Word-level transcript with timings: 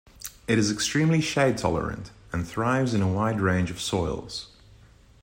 It 0.47 0.57
is 0.57 0.71
extremely 0.71 1.21
shade 1.21 1.59
tolerant, 1.59 2.09
and 2.33 2.47
thrives 2.47 2.95
in 2.95 3.03
a 3.03 3.07
wide 3.07 3.39
range 3.39 3.69
of 3.69 3.79
soils. 3.79 4.47